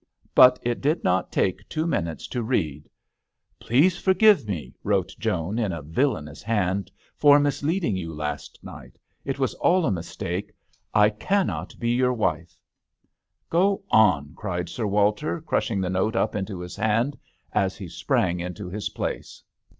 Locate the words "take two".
1.31-1.85